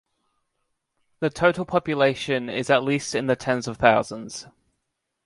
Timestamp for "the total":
1.19-1.63